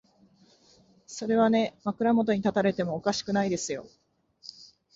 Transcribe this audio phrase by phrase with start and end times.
[1.05, 3.85] それはね、枕元に立たれてもおかしくないですよ。